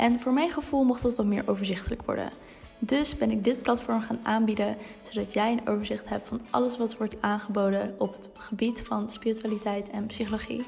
En 0.00 0.20
voor 0.20 0.32
mijn 0.32 0.50
gevoel 0.50 0.84
mocht 0.84 1.02
dat 1.02 1.14
wat 1.14 1.26
meer 1.26 1.42
overzichtelijk 1.46 2.02
worden. 2.02 2.30
Dus 2.78 3.16
ben 3.16 3.30
ik 3.30 3.44
dit 3.44 3.62
platform 3.62 4.00
gaan 4.00 4.18
aanbieden, 4.22 4.76
zodat 5.02 5.32
jij 5.32 5.52
een 5.52 5.68
overzicht 5.68 6.08
hebt 6.08 6.28
van 6.28 6.40
alles 6.50 6.76
wat 6.76 6.96
wordt 6.96 7.16
aangeboden 7.20 7.94
op 7.98 8.12
het 8.12 8.30
gebied 8.34 8.82
van 8.82 9.10
spiritualiteit 9.10 9.90
en 9.90 10.06
psychologie. 10.06 10.64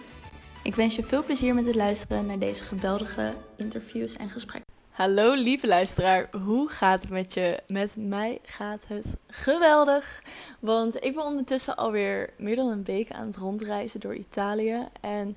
Ik 0.62 0.74
wens 0.74 0.96
je 0.96 1.02
veel 1.02 1.24
plezier 1.24 1.54
met 1.54 1.66
het 1.66 1.74
luisteren 1.74 2.26
naar 2.26 2.38
deze 2.38 2.64
geweldige 2.64 3.34
interviews 3.56 4.16
en 4.16 4.30
gesprekken. 4.30 4.72
Hallo 4.90 5.34
lieve 5.34 5.66
luisteraar, 5.66 6.28
hoe 6.44 6.68
gaat 6.68 7.00
het 7.00 7.10
met 7.10 7.34
je? 7.34 7.62
Met 7.66 7.96
mij 7.96 8.38
gaat 8.44 8.84
het 8.88 9.06
geweldig, 9.26 10.22
want 10.60 11.04
ik 11.04 11.14
ben 11.14 11.24
ondertussen 11.24 11.76
alweer 11.76 12.30
meer 12.38 12.56
dan 12.56 12.68
een 12.68 12.84
week 12.84 13.12
aan 13.12 13.26
het 13.26 13.36
rondreizen 13.36 14.00
door 14.00 14.14
Italië 14.14 14.88
en 15.00 15.36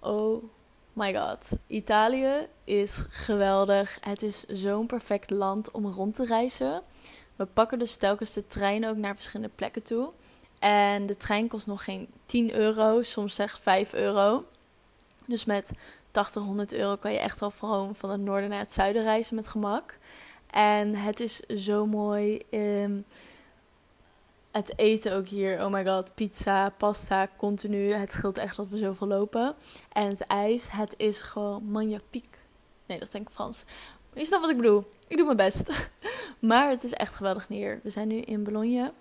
oh 0.00 0.42
my 0.92 1.14
god, 1.14 1.48
Italië 1.66 2.46
is 2.64 3.04
geweldig. 3.10 3.98
Het 4.00 4.22
is 4.22 4.44
zo'n 4.46 4.86
perfect 4.86 5.30
land 5.30 5.70
om 5.70 5.86
rond 5.86 6.16
te 6.16 6.24
reizen. 6.24 6.82
We 7.36 7.44
pakken 7.44 7.78
dus 7.78 7.96
telkens 7.96 8.32
de 8.32 8.46
trein 8.46 8.86
ook 8.86 8.96
naar 8.96 9.14
verschillende 9.14 9.52
plekken 9.54 9.82
toe. 9.82 10.10
En 10.58 11.06
de 11.06 11.16
trein 11.16 11.48
kost 11.48 11.66
nog 11.66 11.84
geen 11.84 12.08
10 12.26 12.54
euro, 12.54 13.02
soms 13.02 13.34
slechts 13.34 13.58
5 13.58 13.92
euro. 13.92 14.44
Dus 15.26 15.44
met 15.44 15.72
80, 16.10 16.42
100 16.42 16.72
euro 16.72 16.96
kan 16.96 17.12
je 17.12 17.18
echt 17.18 17.40
wel 17.40 17.50
gewoon 17.50 17.94
van 17.94 18.10
het 18.10 18.20
noorden 18.20 18.50
naar 18.50 18.58
het 18.58 18.72
zuiden 18.72 19.02
reizen 19.02 19.34
met 19.34 19.46
gemak. 19.46 19.96
En 20.50 20.94
het 20.94 21.20
is 21.20 21.40
zo 21.40 21.86
mooi. 21.86 22.42
Um, 22.50 23.04
het 24.52 24.78
eten 24.78 25.12
ook 25.12 25.26
hier, 25.26 25.64
oh 25.64 25.72
my 25.72 25.84
god, 25.84 26.14
pizza, 26.14 26.70
pasta, 26.70 27.28
continu. 27.36 27.92
Het 27.92 28.12
scheelt 28.12 28.38
echt 28.38 28.56
dat 28.56 28.68
we 28.68 28.76
zoveel 28.76 29.06
lopen. 29.06 29.54
En 29.92 30.08
het 30.08 30.26
ijs, 30.26 30.70
het 30.70 30.94
is 30.96 31.22
gewoon 31.22 31.64
magnifique. 31.64 32.38
Nee, 32.86 32.98
dat 32.98 33.06
is 33.06 33.12
denk 33.12 33.28
ik 33.28 33.34
Frans. 33.34 33.64
Maar 34.10 34.18
je 34.18 34.24
snapt 34.24 34.42
wat 34.42 34.50
ik 34.50 34.56
bedoel. 34.56 34.84
Ik 35.08 35.16
doe 35.16 35.24
mijn 35.24 35.36
best. 35.36 35.90
maar 36.38 36.68
het 36.68 36.84
is 36.84 36.92
echt 36.92 37.14
geweldig 37.14 37.48
neer. 37.48 37.80
We 37.82 37.90
zijn 37.90 38.08
nu 38.08 38.16
in 38.16 38.44
Bologna. 38.44 38.92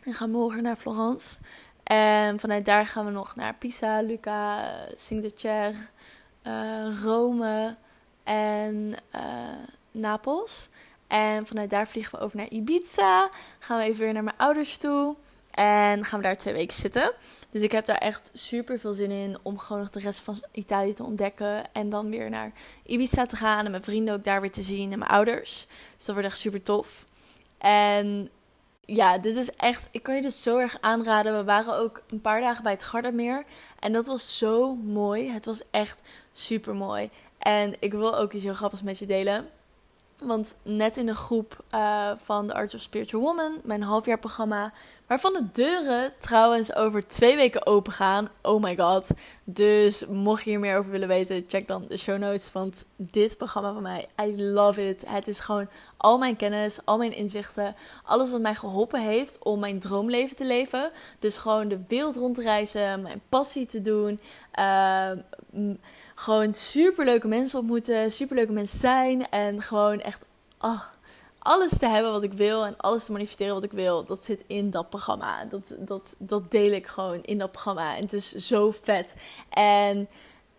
En 0.00 0.14
gaan 0.14 0.30
morgen 0.30 0.62
naar 0.62 0.76
Florence. 0.76 1.38
En 1.82 2.40
vanuit 2.40 2.64
daar 2.64 2.86
gaan 2.86 3.04
we 3.04 3.10
nog 3.10 3.36
naar 3.36 3.54
Pisa, 3.54 4.00
Luca, 4.00 4.70
Cinque 4.94 5.72
uh, 6.46 7.02
Rome 7.02 7.76
en 8.24 8.94
uh, 9.14 9.22
Napels. 9.90 10.68
En 11.12 11.46
vanuit 11.46 11.70
daar 11.70 11.88
vliegen 11.88 12.18
we 12.18 12.24
over 12.24 12.36
naar 12.36 12.48
Ibiza. 12.48 13.30
Gaan 13.58 13.78
we 13.78 13.84
even 13.84 14.00
weer 14.00 14.12
naar 14.12 14.24
mijn 14.24 14.36
ouders 14.36 14.76
toe. 14.76 15.16
En 15.50 16.04
gaan 16.04 16.18
we 16.18 16.24
daar 16.24 16.36
twee 16.36 16.54
weken 16.54 16.76
zitten. 16.76 17.12
Dus 17.50 17.62
ik 17.62 17.72
heb 17.72 17.86
daar 17.86 17.96
echt 17.96 18.30
super 18.32 18.78
veel 18.78 18.92
zin 18.92 19.10
in 19.10 19.36
om 19.42 19.58
gewoon 19.58 19.82
nog 19.82 19.90
de 19.90 20.00
rest 20.00 20.20
van 20.20 20.44
Italië 20.52 20.92
te 20.92 21.04
ontdekken. 21.04 21.72
En 21.72 21.88
dan 21.88 22.10
weer 22.10 22.30
naar 22.30 22.52
Ibiza 22.86 23.26
te 23.26 23.36
gaan. 23.36 23.64
En 23.64 23.70
mijn 23.70 23.82
vrienden 23.82 24.14
ook 24.14 24.24
daar 24.24 24.40
weer 24.40 24.50
te 24.50 24.62
zien. 24.62 24.92
En 24.92 24.98
mijn 24.98 25.10
ouders. 25.10 25.66
Dus 25.96 26.04
dat 26.04 26.14
wordt 26.14 26.30
echt 26.30 26.38
super 26.38 26.62
tof. 26.62 27.04
En 27.58 28.30
ja, 28.84 29.18
dit 29.18 29.36
is 29.36 29.56
echt. 29.56 29.88
Ik 29.90 30.02
kan 30.02 30.14
je 30.14 30.22
dus 30.22 30.42
zo 30.42 30.58
erg 30.58 30.78
aanraden. 30.80 31.36
We 31.36 31.44
waren 31.44 31.74
ook 31.74 32.02
een 32.08 32.20
paar 32.20 32.40
dagen 32.40 32.62
bij 32.62 32.72
het 32.72 32.84
Gardameer. 32.84 33.44
En 33.78 33.92
dat 33.92 34.06
was 34.06 34.38
zo 34.38 34.74
mooi. 34.74 35.30
Het 35.30 35.46
was 35.46 35.62
echt 35.70 36.00
super 36.32 36.74
mooi. 36.74 37.10
En 37.38 37.74
ik 37.78 37.92
wil 37.92 38.18
ook 38.18 38.32
iets 38.32 38.44
heel 38.44 38.54
grappigs 38.54 38.82
met 38.82 38.98
je 38.98 39.06
delen. 39.06 39.50
Want 40.26 40.56
net 40.62 40.96
in 40.96 41.06
de 41.06 41.14
groep 41.14 41.64
uh, 41.74 42.10
van 42.16 42.46
The 42.46 42.54
Art 42.54 42.74
of 42.74 42.80
Spiritual 42.80 43.22
Woman, 43.22 43.60
mijn 43.64 43.82
halfjaarprogramma, 43.82 44.72
waarvan 45.06 45.32
de 45.32 45.46
deuren 45.52 46.12
trouwens 46.20 46.74
over 46.74 47.06
twee 47.06 47.36
weken 47.36 47.66
open 47.66 47.92
gaan. 47.92 48.28
Oh 48.42 48.62
my 48.62 48.76
god. 48.76 49.10
Dus 49.44 50.06
mocht 50.06 50.44
je 50.44 50.50
hier 50.50 50.58
meer 50.58 50.78
over 50.78 50.90
willen 50.90 51.08
weten, 51.08 51.44
check 51.46 51.68
dan 51.68 51.84
de 51.88 51.96
show 51.96 52.18
notes. 52.18 52.52
Want 52.52 52.84
dit 52.96 53.36
programma 53.36 53.72
van 53.72 53.82
mij, 53.82 54.08
I 54.22 54.42
love 54.42 54.88
it. 54.88 55.04
Het 55.06 55.28
is 55.28 55.40
gewoon 55.40 55.68
al 55.96 56.18
mijn 56.18 56.36
kennis, 56.36 56.84
al 56.84 56.98
mijn 56.98 57.14
inzichten, 57.14 57.74
alles 58.04 58.30
wat 58.30 58.40
mij 58.40 58.54
geholpen 58.54 59.00
heeft 59.00 59.38
om 59.42 59.60
mijn 59.60 59.80
droomleven 59.80 60.36
te 60.36 60.44
leven. 60.44 60.90
Dus 61.18 61.36
gewoon 61.36 61.68
de 61.68 61.80
wereld 61.88 62.16
rond 62.16 62.34
te 62.34 62.42
reizen, 62.42 63.02
mijn 63.02 63.22
passie 63.28 63.66
te 63.66 63.82
doen. 63.82 64.20
Uh, 64.58 65.10
gewoon 66.22 66.54
superleuke 66.54 67.28
mensen 67.28 67.58
ontmoeten, 67.58 68.10
superleuke 68.10 68.52
mensen 68.52 68.78
zijn 68.78 69.28
en 69.28 69.62
gewoon 69.62 70.00
echt 70.00 70.26
oh, 70.60 70.82
alles 71.38 71.78
te 71.78 71.86
hebben 71.86 72.12
wat 72.12 72.22
ik 72.22 72.32
wil 72.32 72.66
en 72.66 72.76
alles 72.76 73.04
te 73.04 73.12
manifesteren 73.12 73.54
wat 73.54 73.64
ik 73.64 73.72
wil. 73.72 74.04
Dat 74.04 74.24
zit 74.24 74.44
in 74.46 74.70
dat 74.70 74.90
programma. 74.90 75.44
Dat, 75.44 75.74
dat, 75.78 76.14
dat 76.18 76.50
deel 76.50 76.72
ik 76.72 76.86
gewoon 76.86 77.22
in 77.22 77.38
dat 77.38 77.52
programma. 77.52 77.96
En 77.96 78.02
het 78.02 78.12
is 78.12 78.30
zo 78.30 78.70
vet. 78.82 79.14
En 79.50 80.08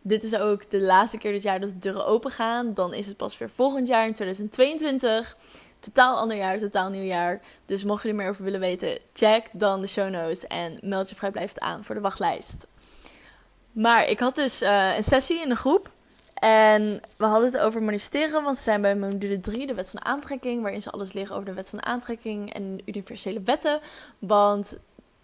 dit 0.02 0.24
is 0.24 0.36
ook 0.36 0.72
de 0.72 0.82
laatste 0.82 1.18
keer 1.18 1.32
dit 1.32 1.44
jaar 1.44 1.60
dat 1.60 1.70
de 1.70 1.80
deuren 1.80 2.06
open 2.06 2.32
gaan. 2.32 2.74
Dan 2.74 2.94
is 2.94 3.08
het 3.08 3.18
pas 3.18 3.38
weer 3.38 3.50
volgend 3.50 3.88
jaar 3.88 4.08
in 4.08 4.14
2022. 4.14 5.38
Totaal 5.80 6.18
ander 6.18 6.38
jaar, 6.38 6.60
totaal 6.60 6.90
nieuw 6.90 7.04
jaar. 7.04 7.42
Dus 7.66 7.84
mocht 7.84 8.04
je 8.04 8.10
er 8.10 8.16
meer 8.16 8.30
over 8.30 8.44
willen 8.44 8.60
weten, 8.60 9.00
check 9.14 9.46
dan 9.52 9.82
de 9.82 9.88
show 9.88 10.10
notes 10.10 10.48
en 10.48 10.78
meld 10.82 11.10
je 11.10 11.16
vrijblijvend 11.16 11.60
aan 11.60 11.84
voor 11.84 11.96
de 11.96 12.02
wachtlijst. 12.02 12.66
Maar 13.74 14.08
ik 14.08 14.20
had 14.20 14.36
dus 14.36 14.62
uh, 14.62 14.96
een 14.96 15.04
sessie 15.04 15.42
in 15.42 15.50
de 15.50 15.56
groep. 15.56 15.90
En 16.34 17.02
we 17.18 17.26
hadden 17.26 17.52
het 17.52 17.62
over 17.62 17.84
manifesteren, 17.84 18.44
want 18.44 18.58
ze 18.58 18.64
zijn 18.64 18.82
bij 18.82 18.96
module 18.96 19.40
3, 19.40 19.68
de 19.68 19.74
wet 19.74 19.90
van 19.90 20.06
aantrekking, 20.06 20.62
waarin 20.62 20.82
ze 20.82 20.92
alles 20.92 21.14
leren 21.14 21.34
over 21.34 21.46
de 21.46 21.54
wet 21.54 21.70
van 21.70 21.86
aantrekking 21.86 22.54
en 22.54 22.80
universele 22.86 23.42
wetten. 23.42 23.80
Want 24.20 24.78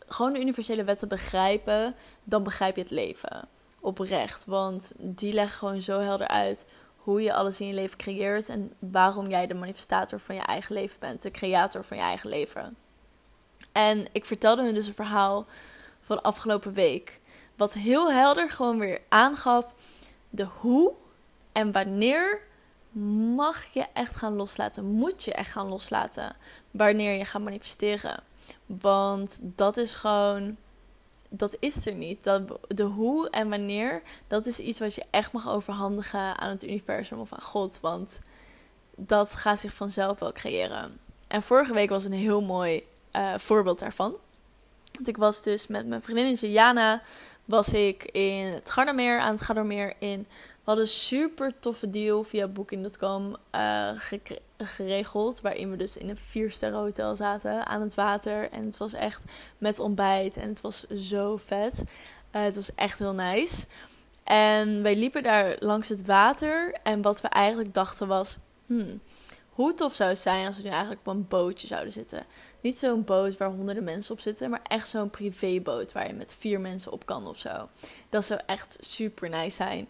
gewoon 0.08 0.34
de 0.34 0.40
universele 0.40 0.84
wetten 0.84 1.08
begrijpen, 1.08 1.96
dan 2.24 2.44
begrijp 2.44 2.76
je 2.76 2.82
het 2.82 2.92
leven. 2.92 3.48
Oprecht. 3.80 4.46
Want 4.46 4.92
die 4.98 5.34
leggen 5.34 5.58
gewoon 5.58 5.81
zo 5.81 6.00
helder 6.00 6.28
uit 6.28 6.66
hoe 6.98 7.22
je 7.22 7.34
alles 7.34 7.60
in 7.60 7.68
je 7.68 7.74
leven 7.74 7.98
creëert 7.98 8.50
en 8.50 8.74
waarom 8.80 9.28
jij 9.28 9.48
de 9.48 9.54
manifestator 9.54 10.20
van 10.20 10.36
je 10.36 10.42
eigen 10.42 10.76
leven 10.76 11.00
bent, 11.00 11.22
de 11.22 11.31
creator 11.31 11.84
van 11.84 11.98
je 11.98 12.04
eigen 12.04 12.30
leven. 12.30 12.76
En 13.72 14.06
ik 14.12 14.26
vertelde 14.26 14.64
hun 14.64 14.74
dus 14.74 14.88
een 14.88 14.94
verhaal 14.94 15.46
van 16.02 16.22
afgelopen 16.22 16.74
week. 16.74 17.20
Wat 17.59 17.74
heel 17.74 18.12
helder 18.12 18.50
gewoon 18.50 18.80
weer 18.80 19.02
aangaf 19.09 19.74
de 20.30 20.47
hoe 20.59 20.94
en 21.52 21.72
wanneer 21.72 22.42
mag 23.36 23.64
je 23.74 23.86
echt 23.94 24.16
gaan 24.16 24.36
loslaten. 24.36 24.86
Moet 24.86 25.24
je 25.24 25.34
echt 25.34 25.52
gaan 25.52 25.68
loslaten 25.68 26.36
wanneer 26.72 27.18
je 27.18 27.25
gaat 27.25 27.42
manifesteren. 27.42 28.24
Want 28.66 29.40
dat 29.42 29.78
is 29.78 29.96
gewoon. 29.96 30.58
Dat 31.30 31.56
is 31.59 31.86
er 31.86 31.94
niet. 31.94 32.24
Dat, 32.24 32.42
de 32.68 32.84
hoe 32.84 33.30
en 33.30 33.50
wanneer, 33.50 34.02
dat 34.28 34.46
is 34.46 34.59
iets 34.59 34.80
wat 34.80 34.96
je 34.96 35.06
echt 35.09 35.31
mag 35.31 35.50
overhandigen 35.50 36.38
aan 36.38 36.50
het 36.50 36.64
universum 36.64 37.19
of 37.19 37.34
aan 37.34 37.42
God. 37.42 37.80
Want 37.81 38.19
dat 38.96 39.36
gaat 39.36 39.59
zich 39.59 39.74
vanzelf 39.74 40.19
wel 40.19 40.31
creëren. 40.31 41.00
En 41.28 41.44
vorige 41.44 41.74
week 41.74 41.90
was 41.90 42.06
een 42.06 42.12
heel 42.12 42.42
mooi 42.42 42.84
uh, 43.16 43.38
voorbeeld 43.38 43.80
daarvan. 43.80 44.18
Want 44.94 45.08
ik 45.08 45.18
was 45.18 45.42
dus 45.44 45.68
met 45.68 45.88
mijn 45.88 46.03
vriendinnetje 46.03 46.52
Jana 46.52 47.02
was 47.50 47.74
ik 47.74 48.04
in 48.04 48.46
het 48.46 48.70
Gardameer, 48.70 49.20
aan 49.20 49.32
het 49.32 49.42
Gardameer 49.42 49.94
in. 50.00 50.28
We 50.30 50.76
hadden 50.76 50.84
een 50.84 50.90
super 50.90 51.54
toffe 51.60 51.90
deal 51.90 52.24
via 52.24 52.48
Booking.com 52.48 53.36
uh, 53.56 53.90
geregeld. 54.57 55.42
Waarin 55.42 55.72
we 55.72 55.78
dus 55.78 55.98
in 55.98 56.10
een 56.10 56.18
viersterren 56.18 56.80
hotel 56.80 57.16
zaten 57.16 57.66
aan 57.66 57.81
het 57.81 57.96
water. 57.96 58.50
En 58.51 58.66
het 58.66 58.78
was 58.78 58.94
echt 58.94 59.24
met 59.57 59.80
ontbijt 59.80 60.38
en 60.38 60.50
het 60.50 60.62
was 60.62 60.88
zo 60.88 61.38
vet. 61.38 61.84
Uh, 62.36 62.44
het 62.44 62.56
was 62.56 62.75
echt 62.75 63.00
heel 63.00 63.13
nice. 63.13 63.66
En 64.24 64.84
wij 64.84 64.95
liepen 64.95 65.24
daar 65.24 65.56
langs 65.60 65.90
het 65.90 66.06
water. 66.06 66.74
En 66.74 67.02
wat 67.02 67.22
we 67.22 67.28
eigenlijk 67.28 67.74
dachten 67.74 68.07
was... 68.07 68.38
Hmm, 68.66 69.02
hoe 69.50 69.74
tof 69.74 69.95
zou 69.95 70.10
het 70.10 70.19
zijn 70.19 70.48
als 70.48 70.57
we 70.57 70.63
nu 70.63 70.69
eigenlijk 70.69 71.02
op 71.06 71.13
een 71.13 71.28
bootje 71.28 71.68
zouden 71.68 71.92
zitten. 71.92 72.25
Niet 72.61 72.77
zo'n 72.77 73.03
boot 73.03 73.38
waar 73.38 73.50
honderden 73.50 73.83
mensen 73.83 74.13
op 74.13 74.19
zitten, 74.19 74.50
maar 74.50 74.61
echt 74.63 74.88
zo'n 74.88 75.09
privéboot 75.09 75.91
waar 75.91 76.07
je 76.07 76.13
met 76.13 76.35
vier 76.39 76.59
mensen 76.59 76.91
op 76.91 77.06
kan 77.06 77.27
of 77.27 77.38
zo. 77.38 77.69
Dat 78.09 78.25
zou 78.25 78.39
echt 78.45 78.77
super 78.81 79.29
nice 79.29 79.56
zijn. 79.56 79.88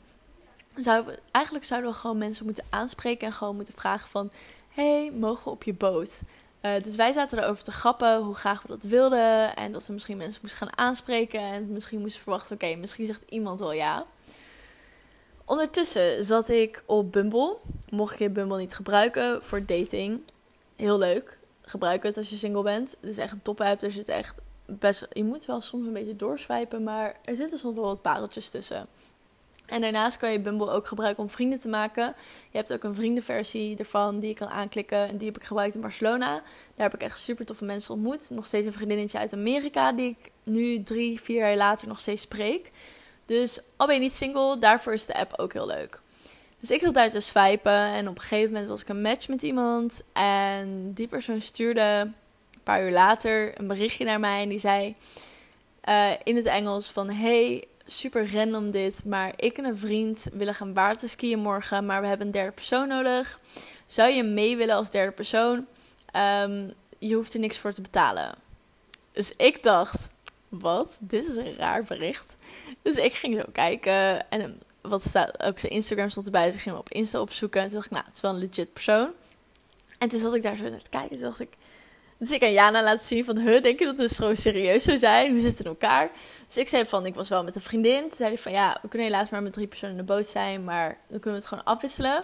We, 0.73 1.19
eigenlijk 1.31 1.65
zouden 1.65 1.91
we 1.91 1.97
gewoon 1.97 2.17
mensen 2.17 2.45
moeten 2.45 2.65
aanspreken 2.69 3.27
en 3.27 3.33
gewoon 3.33 3.55
moeten 3.55 3.73
vragen 3.73 4.09
van... 4.09 4.31
hey, 4.69 5.11
mogen 5.11 5.43
we 5.43 5.49
op 5.49 5.63
je 5.63 5.73
boot? 5.73 6.21
Uh, 6.61 6.83
dus 6.83 6.95
wij 6.95 7.11
zaten 7.11 7.43
erover 7.43 7.63
te 7.63 7.71
grappen 7.71 8.17
hoe 8.17 8.35
graag 8.35 8.61
we 8.61 8.67
dat 8.67 8.83
wilden. 8.83 9.55
En 9.55 9.71
dat 9.71 9.87
we 9.87 9.93
misschien 9.93 10.17
mensen 10.17 10.41
moesten 10.41 10.67
gaan 10.67 10.77
aanspreken. 10.77 11.39
En 11.39 11.71
misschien 11.71 11.99
moesten 11.99 12.21
verwachten, 12.21 12.55
oké, 12.55 12.75
misschien 12.75 13.05
zegt 13.05 13.23
iemand 13.29 13.59
wel 13.59 13.73
ja. 13.73 14.05
Ondertussen 15.45 16.23
zat 16.23 16.49
ik 16.49 16.83
op 16.85 17.11
Bumble. 17.11 17.57
Mocht 17.89 18.19
je 18.19 18.29
Bumble 18.29 18.57
niet 18.57 18.75
gebruiken 18.75 19.43
voor 19.43 19.65
dating, 19.65 20.21
heel 20.75 20.97
leuk. 20.97 21.38
Gebruik 21.69 22.03
het 22.03 22.17
als 22.17 22.29
je 22.29 22.35
single 22.35 22.63
bent. 22.63 22.95
Het 23.01 23.09
is 23.09 23.17
echt 23.17 23.31
een 23.31 23.41
top 23.41 23.61
app. 23.61 23.81
Er 23.81 23.91
zit 23.91 24.09
echt 24.09 24.37
best. 24.65 25.07
Je 25.11 25.23
moet 25.23 25.45
wel 25.45 25.61
soms 25.61 25.87
een 25.87 25.93
beetje 25.93 26.15
doorswipen, 26.15 26.83
maar 26.83 27.15
er 27.23 27.35
zitten 27.35 27.59
soms 27.59 27.75
wel 27.75 27.85
wat 27.85 28.01
pareltjes 28.01 28.49
tussen. 28.49 28.87
En 29.65 29.81
daarnaast 29.81 30.17
kan 30.17 30.31
je 30.31 30.39
Bumble 30.39 30.69
ook 30.69 30.87
gebruiken 30.87 31.23
om 31.23 31.29
vrienden 31.29 31.59
te 31.59 31.67
maken. 31.67 32.15
Je 32.51 32.57
hebt 32.57 32.73
ook 32.73 32.83
een 32.83 32.95
vriendenversie 32.95 33.77
ervan 33.77 34.19
die 34.19 34.29
je 34.29 34.35
kan 34.35 34.47
aanklikken. 34.47 35.07
En 35.07 35.17
die 35.17 35.27
heb 35.27 35.37
ik 35.37 35.43
gebruikt 35.43 35.75
in 35.75 35.81
Barcelona. 35.81 36.33
Daar 36.75 36.89
heb 36.89 36.93
ik 36.93 37.01
echt 37.01 37.19
super 37.19 37.45
toffe 37.45 37.65
mensen 37.65 37.93
ontmoet. 37.93 38.29
Nog 38.29 38.45
steeds 38.45 38.65
een 38.65 38.73
vriendinnetje 38.73 39.17
uit 39.17 39.33
Amerika 39.33 39.91
die 39.91 40.17
ik 40.19 40.31
nu 40.43 40.83
drie, 40.83 41.21
vier 41.21 41.37
jaar 41.37 41.55
later 41.55 41.87
nog 41.87 41.99
steeds 41.99 42.21
spreek. 42.21 42.71
Dus 43.25 43.61
al 43.75 43.85
ben 43.85 43.95
je 43.95 44.01
niet 44.01 44.13
single, 44.13 44.57
daarvoor 44.57 44.93
is 44.93 45.05
de 45.05 45.17
app 45.17 45.39
ook 45.39 45.53
heel 45.53 45.67
leuk. 45.67 45.99
Dus 46.59 46.71
ik 46.71 46.81
zat 46.81 46.93
daar 46.93 47.09
te 47.09 47.19
swipen 47.19 47.85
en 47.85 48.07
op 48.07 48.15
een 48.15 48.21
gegeven 48.21 48.51
moment 48.51 48.69
was 48.69 48.81
ik 48.81 48.89
een 48.89 49.01
match 49.01 49.27
met 49.27 49.43
iemand. 49.43 50.03
En 50.13 50.91
die 50.93 51.07
persoon 51.07 51.41
stuurde 51.41 51.81
een 51.81 52.63
paar 52.63 52.83
uur 52.83 52.91
later 52.91 53.59
een 53.59 53.67
berichtje 53.67 54.05
naar 54.05 54.19
mij 54.19 54.41
en 54.41 54.49
die 54.49 54.59
zei 54.59 54.95
uh, 55.89 56.11
in 56.23 56.35
het 56.35 56.45
Engels 56.45 56.91
van... 56.91 57.09
Hey, 57.09 57.63
super 57.85 58.33
random 58.33 58.71
dit, 58.71 59.05
maar 59.05 59.33
ik 59.35 59.57
en 59.57 59.65
een 59.65 59.77
vriend 59.77 60.27
willen 60.33 60.53
gaan 60.53 60.73
waterskiën 60.73 61.39
morgen, 61.39 61.85
maar 61.85 62.01
we 62.01 62.07
hebben 62.07 62.25
een 62.25 62.33
derde 62.33 62.51
persoon 62.51 62.87
nodig. 62.87 63.39
Zou 63.85 64.11
je 64.11 64.23
mee 64.23 64.57
willen 64.57 64.75
als 64.75 64.91
derde 64.91 65.11
persoon? 65.11 65.65
Um, 66.43 66.73
je 66.99 67.15
hoeft 67.15 67.33
er 67.33 67.39
niks 67.39 67.57
voor 67.57 67.73
te 67.73 67.81
betalen. 67.81 68.35
Dus 69.11 69.33
ik 69.35 69.63
dacht, 69.63 70.07
wat? 70.49 70.97
Dit 70.99 71.27
is 71.27 71.35
een 71.35 71.57
raar 71.57 71.83
bericht. 71.83 72.37
Dus 72.81 72.95
ik 72.95 73.13
ging 73.13 73.35
zo 73.35 73.45
kijken 73.51 74.29
en 74.29 74.61
wat 74.89 75.15
ook 75.43 75.59
zijn 75.59 75.71
Instagram 75.71 76.09
stond 76.09 76.25
erbij, 76.25 76.45
dus 76.45 76.55
ik 76.55 76.61
ging 76.61 76.75
hem 76.75 76.83
op 76.83 76.91
Insta 76.91 77.21
opzoeken. 77.21 77.61
En 77.61 77.67
toen 77.67 77.75
dacht 77.75 77.85
ik, 77.85 77.91
nou, 77.91 78.05
het 78.05 78.15
is 78.15 78.21
wel 78.21 78.31
een 78.31 78.39
legit 78.39 78.73
persoon. 78.73 79.09
En 79.97 80.09
toen 80.09 80.19
zat 80.19 80.33
ik 80.33 80.43
daar 80.43 80.57
zo 80.57 80.69
naar 80.69 80.81
te 80.81 80.89
kijken, 80.89 81.09
toen 81.09 81.19
dacht 81.19 81.39
ik... 81.39 81.49
Dus 82.17 82.31
ik 82.31 82.43
aan 82.43 82.51
Jana 82.51 82.83
laten 82.83 83.05
zien 83.05 83.25
van, 83.25 83.37
huh, 83.37 83.63
denk 83.63 83.79
je 83.79 83.85
dat 83.85 83.97
het 83.97 84.15
gewoon 84.15 84.35
serieus 84.35 84.83
zou 84.83 84.97
zijn? 84.97 85.31
Hoe 85.31 85.39
zitten 85.39 85.57
het 85.57 85.65
in 85.65 85.87
elkaar? 85.87 86.09
Dus 86.47 86.57
ik 86.57 86.67
zei 86.67 86.85
van, 86.85 87.05
ik 87.05 87.15
was 87.15 87.29
wel 87.29 87.43
met 87.43 87.55
een 87.55 87.61
vriendin. 87.61 88.01
Toen 88.01 88.13
zei 88.13 88.29
hij 88.29 88.37
van, 88.37 88.51
ja, 88.51 88.77
we 88.81 88.87
kunnen 88.87 89.07
helaas 89.07 89.29
maar 89.29 89.43
met 89.43 89.53
drie 89.53 89.67
personen 89.67 89.95
in 89.95 90.05
de 90.05 90.13
boot 90.13 90.25
zijn, 90.25 90.63
maar 90.63 90.87
dan 90.87 91.19
kunnen 91.19 91.39
we 91.39 91.45
het 91.45 91.45
gewoon 91.45 91.63
afwisselen. 91.63 92.23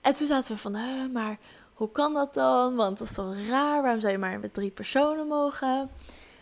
En 0.00 0.14
toen 0.14 0.26
zaten 0.26 0.54
we 0.54 0.60
van, 0.60 0.76
huh, 0.76 1.12
maar 1.12 1.36
hoe 1.74 1.92
kan 1.92 2.14
dat 2.14 2.34
dan? 2.34 2.74
Want 2.74 2.98
dat 2.98 3.06
is 3.08 3.14
toch 3.14 3.34
raar, 3.48 3.82
waarom 3.82 4.00
zou 4.00 4.12
je 4.12 4.18
maar 4.18 4.40
met 4.40 4.54
drie 4.54 4.70
personen 4.70 5.26
mogen? 5.26 5.90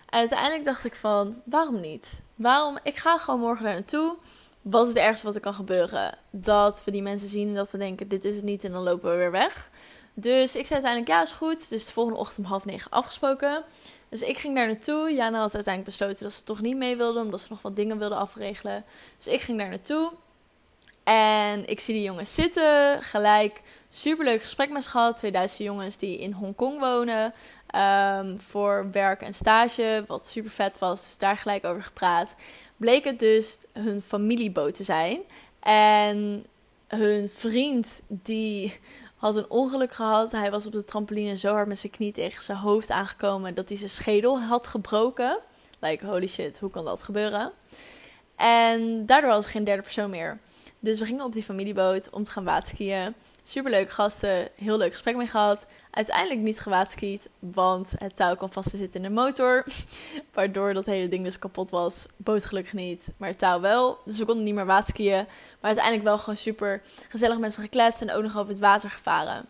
En 0.09 0.19
uiteindelijk 0.19 0.65
dacht 0.65 0.85
ik 0.85 0.95
van, 0.95 1.41
waarom 1.45 1.81
niet? 1.81 2.23
Waarom? 2.35 2.79
Ik 2.83 2.97
ga 2.97 3.19
gewoon 3.19 3.41
morgen 3.41 3.65
daar 3.65 3.75
naartoe. 3.75 4.17
Wat 4.63 4.83
is 4.83 4.89
het 4.89 4.97
ergste 4.97 5.27
wat 5.27 5.35
er 5.35 5.41
kan 5.41 5.55
gebeuren? 5.55 6.15
Dat 6.31 6.83
we 6.85 6.91
die 6.91 7.03
mensen 7.03 7.29
zien 7.29 7.49
en 7.49 7.55
dat 7.55 7.71
we 7.71 7.79
denken, 7.79 8.09
dit 8.09 8.25
is 8.25 8.37
het 8.37 8.45
niet 8.45 8.65
en 8.65 8.73
dan 8.73 8.83
lopen 8.83 9.11
we 9.11 9.17
weer 9.17 9.31
weg. 9.31 9.71
Dus 10.15 10.57
ik 10.57 10.67
zei 10.67 10.83
uiteindelijk, 10.83 11.09
ja, 11.09 11.23
is 11.23 11.33
goed. 11.33 11.69
Dus 11.69 11.87
de 11.87 11.93
volgende 11.93 12.19
ochtend 12.19 12.39
om 12.39 12.53
half 12.53 12.65
negen 12.65 12.91
afgesproken. 12.91 13.63
Dus 14.09 14.23
ik 14.23 14.39
ging 14.39 14.55
daar 14.55 14.67
naartoe. 14.67 15.13
Jana 15.13 15.39
had 15.39 15.55
uiteindelijk 15.55 15.97
besloten 15.97 16.25
dat 16.25 16.33
ze 16.33 16.43
toch 16.43 16.61
niet 16.61 16.77
mee 16.77 16.97
wilde, 16.97 17.21
omdat 17.21 17.41
ze 17.41 17.47
nog 17.51 17.63
wat 17.63 17.77
dingen 17.77 17.99
wilde 17.99 18.15
afregelen. 18.15 18.85
Dus 19.17 19.27
ik 19.27 19.41
ging 19.41 19.59
daar 19.59 19.69
naartoe. 19.69 20.13
En 21.05 21.69
ik 21.69 21.81
zie 21.81 21.95
die 21.95 22.03
jongens 22.03 22.35
zitten, 22.35 23.03
gelijk 23.03 23.63
superleuk 23.91 24.43
gesprek 24.43 24.71
met 24.71 24.85
ze 24.85 24.91
gehad. 24.91 25.17
2000 25.17 25.59
jongens 25.59 25.97
die 25.97 26.19
in 26.19 26.33
Hongkong 26.33 26.81
wonen. 26.81 27.33
Um, 27.75 28.41
voor 28.41 28.91
werk 28.93 29.23
en 29.23 29.35
stage, 29.35 30.05
wat 30.07 30.27
super 30.27 30.51
vet 30.51 30.79
was. 30.79 31.05
Dus 31.05 31.19
daar 31.19 31.37
gelijk 31.37 31.65
over 31.65 31.83
gepraat. 31.83 32.35
Bleek 32.79 33.05
het 33.05 33.19
dus 33.19 33.59
hun 33.73 34.03
familieboot 34.03 34.75
te 34.75 34.85
zijn. 34.85 35.21
En 35.61 36.45
hun 36.87 37.31
vriend 37.31 38.01
die 38.07 38.79
had 39.17 39.37
een 39.37 39.51
ongeluk 39.51 39.93
gehad. 39.93 40.33
Hij 40.33 40.51
was 40.51 40.67
op 40.67 40.73
de 40.73 40.85
trampoline 40.85 41.37
zo 41.37 41.53
hard 41.53 41.69
met 41.69 41.79
zijn 41.79 41.93
knie 41.93 42.13
tegen 42.13 42.43
zijn 42.43 42.59
hoofd 42.59 42.91
aangekomen 42.91 43.55
dat 43.55 43.69
hij 43.69 43.79
zijn 43.79 43.91
schedel 43.91 44.41
had 44.41 44.67
gebroken. 44.67 45.39
Like, 45.79 46.07
holy 46.07 46.27
shit, 46.27 46.59
hoe 46.59 46.71
kan 46.71 46.85
dat 46.85 47.03
gebeuren? 47.03 47.53
En 48.37 49.07
daardoor 49.07 49.31
was 49.31 49.45
er 49.45 49.51
geen 49.51 49.65
derde 49.65 49.83
persoon 49.83 50.11
meer. 50.11 50.39
Dus 50.81 50.99
we 50.99 51.05
gingen 51.05 51.25
op 51.25 51.33
die 51.33 51.43
familieboot 51.43 52.11
om 52.11 52.25
te 52.25 52.31
gaan 52.31 52.45
waterskiën. 52.45 53.15
Superleuke 53.49 53.91
gasten, 53.91 54.49
heel 54.55 54.77
leuk 54.77 54.91
gesprek 54.91 55.17
mee 55.17 55.27
gehad. 55.27 55.67
Uiteindelijk 55.91 56.41
niet 56.41 56.61
gewaadskiet, 56.61 57.29
want 57.39 57.93
het 57.99 58.17
touw 58.17 58.37
kwam 58.37 58.53
vast 58.53 58.71
te 58.71 58.77
zitten 58.77 59.03
in 59.05 59.09
de 59.09 59.21
motor. 59.21 59.65
Waardoor 60.35 60.75
dat 60.75 60.87
hele 60.87 61.09
ding 61.09 61.25
dus 61.25 61.39
kapot 61.39 61.71
was. 61.71 62.07
Boot 62.17 62.45
gelukkig 62.45 62.73
niet, 62.73 63.09
maar 63.17 63.29
het 63.29 63.39
touw 63.39 63.61
wel. 63.61 63.99
Dus 64.05 64.19
we 64.19 64.25
konden 64.25 64.45
niet 64.45 64.55
meer 64.55 64.67
waterskiën. 64.67 65.27
Maar 65.61 65.71
uiteindelijk 65.71 66.05
wel 66.05 66.19
gewoon 66.19 66.37
super 66.37 66.83
gezellig 67.09 67.39
met 67.39 67.55
ze 67.55 67.61
gekletst 67.61 68.03
en 68.03 68.13
ook 68.13 68.23
nog 68.23 68.37
over 68.37 68.51
het 68.51 68.59
water 68.59 68.91
gevaren. 68.91 69.47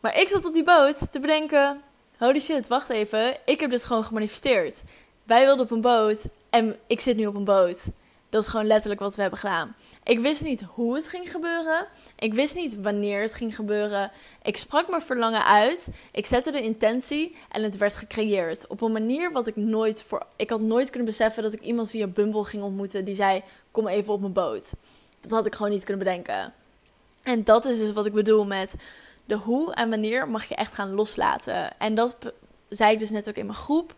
Maar 0.00 0.18
ik 0.18 0.28
zat 0.28 0.44
op 0.44 0.52
die 0.52 0.64
boot 0.64 1.12
te 1.12 1.20
bedenken: 1.20 1.82
holy 2.18 2.40
shit, 2.40 2.68
wacht 2.68 2.88
even. 2.88 3.36
Ik 3.44 3.60
heb 3.60 3.70
dit 3.70 3.84
gewoon 3.84 4.04
gemanifesteerd. 4.04 4.82
Wij 5.24 5.44
wilden 5.44 5.64
op 5.64 5.70
een 5.70 5.80
boot 5.80 6.24
en 6.50 6.76
ik 6.86 7.00
zit 7.00 7.16
nu 7.16 7.26
op 7.26 7.34
een 7.34 7.44
boot. 7.44 7.88
Dat 8.36 8.44
is 8.44 8.50
gewoon 8.50 8.66
letterlijk 8.66 9.00
wat 9.00 9.14
we 9.14 9.20
hebben 9.20 9.38
gedaan. 9.38 9.74
Ik 10.04 10.18
wist 10.18 10.42
niet 10.42 10.62
hoe 10.62 10.94
het 10.94 11.08
ging 11.08 11.30
gebeuren. 11.30 11.86
Ik 12.18 12.34
wist 12.34 12.54
niet 12.54 12.80
wanneer 12.80 13.20
het 13.20 13.34
ging 13.34 13.54
gebeuren. 13.54 14.10
Ik 14.42 14.56
sprak 14.56 14.88
mijn 14.88 15.02
verlangen 15.02 15.44
uit. 15.44 15.88
Ik 16.12 16.26
zette 16.26 16.50
de 16.50 16.62
intentie 16.62 17.36
en 17.48 17.62
het 17.62 17.76
werd 17.76 17.96
gecreëerd. 17.96 18.66
Op 18.66 18.80
een 18.80 18.92
manier 18.92 19.32
wat 19.32 19.46
ik 19.46 19.56
nooit 19.56 20.02
voor. 20.02 20.26
Ik 20.36 20.50
had 20.50 20.60
nooit 20.60 20.90
kunnen 20.90 21.08
beseffen 21.08 21.42
dat 21.42 21.52
ik 21.52 21.60
iemand 21.60 21.90
via 21.90 22.06
Bumble 22.06 22.44
ging 22.44 22.62
ontmoeten 22.62 23.04
die 23.04 23.14
zei: 23.14 23.42
Kom 23.70 23.88
even 23.88 24.12
op 24.12 24.20
mijn 24.20 24.32
boot. 24.32 24.72
Dat 25.20 25.30
had 25.30 25.46
ik 25.46 25.54
gewoon 25.54 25.72
niet 25.72 25.84
kunnen 25.84 26.04
bedenken. 26.04 26.52
En 27.22 27.44
dat 27.44 27.64
is 27.64 27.78
dus 27.78 27.92
wat 27.92 28.06
ik 28.06 28.12
bedoel 28.12 28.44
met 28.44 28.74
de 29.24 29.34
hoe 29.34 29.74
en 29.74 29.90
wanneer 29.90 30.28
mag 30.28 30.44
je 30.44 30.54
echt 30.54 30.72
gaan 30.72 30.94
loslaten. 30.94 31.78
En 31.78 31.94
dat 31.94 32.16
zei 32.68 32.92
ik 32.92 32.98
dus 32.98 33.10
net 33.10 33.28
ook 33.28 33.36
in 33.36 33.46
mijn 33.46 33.58
groep 33.58 33.94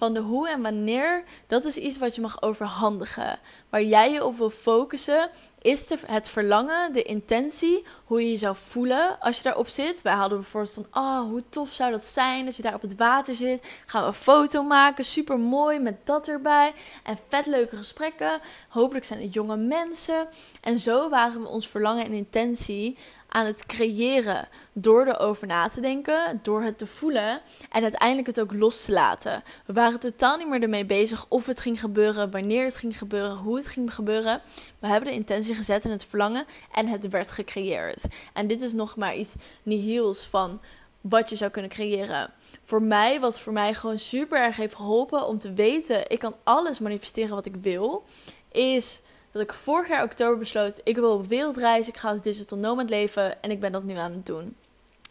van 0.00 0.14
de 0.14 0.20
hoe 0.20 0.48
en 0.48 0.62
wanneer, 0.62 1.24
dat 1.46 1.64
is 1.64 1.76
iets 1.76 1.98
wat 1.98 2.14
je 2.14 2.20
mag 2.20 2.42
overhandigen. 2.42 3.38
Waar 3.70 3.82
jij 3.82 4.12
je 4.12 4.24
op 4.24 4.36
wil 4.36 4.50
focussen, 4.50 5.30
is 5.62 5.88
het 6.06 6.28
verlangen, 6.28 6.92
de 6.92 7.02
intentie, 7.02 7.84
hoe 8.04 8.22
je 8.22 8.30
je 8.30 8.36
zou 8.36 8.56
voelen 8.56 9.20
als 9.20 9.36
je 9.36 9.42
daarop 9.42 9.68
zit. 9.68 10.02
Wij 10.02 10.12
hadden 10.12 10.38
bijvoorbeeld 10.38 10.72
van, 10.72 10.86
oh, 11.02 11.20
hoe 11.20 11.42
tof 11.48 11.70
zou 11.70 11.90
dat 11.90 12.04
zijn 12.04 12.46
als 12.46 12.56
je 12.56 12.62
daar 12.62 12.74
op 12.74 12.82
het 12.82 12.96
water 12.96 13.34
zit. 13.34 13.64
Gaan 13.86 14.02
we 14.02 14.08
een 14.08 14.14
foto 14.14 14.62
maken, 14.62 15.04
super 15.04 15.38
mooi 15.38 15.78
met 15.78 16.06
dat 16.06 16.28
erbij. 16.28 16.72
En 17.02 17.18
vet 17.28 17.46
leuke 17.46 17.76
gesprekken. 17.76 18.40
Hopelijk 18.68 19.04
zijn 19.04 19.22
het 19.22 19.34
jonge 19.34 19.56
mensen. 19.56 20.28
En 20.60 20.78
zo 20.78 21.08
waren 21.08 21.42
we 21.42 21.48
ons 21.48 21.68
verlangen 21.68 22.04
en 22.04 22.12
intentie 22.12 22.98
aan 23.30 23.46
het 23.46 23.66
creëren. 23.66 24.48
Door 24.72 25.06
erover 25.06 25.46
na 25.46 25.68
te 25.68 25.80
denken, 25.80 26.40
door 26.42 26.62
het 26.62 26.78
te 26.78 26.86
voelen 26.86 27.40
en 27.70 27.82
uiteindelijk 27.82 28.26
het 28.26 28.40
ook 28.40 28.52
los 28.52 28.84
te 28.84 28.92
laten. 28.92 29.42
We 29.66 29.72
waren 29.72 30.00
totaal 30.00 30.36
niet 30.36 30.48
meer 30.48 30.62
ermee 30.62 30.84
bezig 30.84 31.26
of 31.28 31.46
het 31.46 31.60
ging 31.60 31.80
gebeuren, 31.80 32.30
wanneer 32.30 32.64
het 32.64 32.76
ging 32.76 32.98
gebeuren, 32.98 33.36
hoe 33.36 33.56
het 33.56 33.66
ging 33.66 33.94
gebeuren. 33.94 34.40
We 34.78 34.86
hebben 34.86 35.08
de 35.08 35.16
intentie 35.16 35.54
gezet 35.54 35.84
en 35.84 35.90
het 35.90 36.04
verlangen 36.04 36.44
en 36.72 36.86
het 36.86 37.08
werd 37.08 37.30
gecreëerd. 37.30 38.04
En 38.32 38.46
dit 38.46 38.62
is 38.62 38.72
nog 38.72 38.96
maar 38.96 39.16
iets 39.16 39.34
nihiels 39.62 40.26
van 40.26 40.60
wat 41.00 41.28
je 41.28 41.36
zou 41.36 41.50
kunnen 41.50 41.70
creëren. 41.70 42.30
Voor 42.64 42.82
mij, 42.82 43.20
wat 43.20 43.40
voor 43.40 43.52
mij 43.52 43.74
gewoon 43.74 43.98
super 43.98 44.38
erg 44.38 44.56
heeft 44.56 44.74
geholpen 44.74 45.26
om 45.26 45.38
te 45.38 45.52
weten, 45.52 46.10
ik 46.10 46.18
kan 46.18 46.34
alles 46.42 46.78
manifesteren 46.78 47.34
wat 47.34 47.46
ik 47.46 47.56
wil, 47.56 48.04
is 48.52 49.00
dat 49.32 49.42
ik 49.42 49.52
vorig 49.52 49.88
jaar 49.88 50.04
oktober 50.04 50.38
besloot: 50.38 50.80
ik 50.84 50.96
wil 50.96 51.12
op 51.12 51.26
wereldreis, 51.26 51.88
ik 51.88 51.96
ga 51.96 52.08
als 52.08 52.22
digital 52.22 52.58
nomad 52.58 52.90
leven 52.90 53.42
en 53.42 53.50
ik 53.50 53.60
ben 53.60 53.72
dat 53.72 53.82
nu 53.82 53.96
aan 53.96 54.12
het 54.12 54.26
doen. 54.26 54.56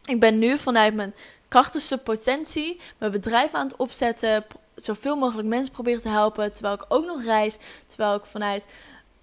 Ik 0.06 0.20
ben 0.20 0.40
nu 0.40 0.58
vanuit 0.58 0.94
mijn 0.94 1.14
krachtigste 1.48 1.98
potentie 1.98 2.80
mijn 2.98 3.12
bedrijf 3.12 3.54
aan 3.54 3.68
het 3.68 3.76
opzetten, 3.76 4.46
zoveel 4.76 5.16
mogelijk 5.16 5.48
mensen 5.48 5.74
proberen 5.74 6.02
te 6.02 6.10
helpen, 6.10 6.54
terwijl 6.54 6.76
ik 6.76 6.86
ook 6.88 7.06
nog 7.06 7.24
reis, 7.24 7.58
terwijl 7.88 8.16
ik 8.16 8.26
vanuit 8.26 8.66